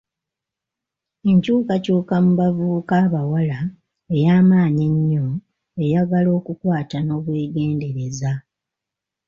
[1.29, 3.59] Enkyukakyuka mu bavubuka abawala
[4.15, 5.27] ey'amaanyi ennyo
[5.83, 8.31] eyagala okukwata n'obwegendereza.